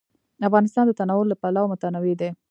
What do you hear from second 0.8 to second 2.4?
د تنوع له پلوه متنوع دی.